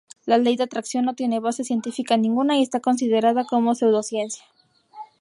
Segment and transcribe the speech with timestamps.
[0.25, 4.43] La Ley de Atracción no tiene base científica ninguna y está considerada como pseudociencia.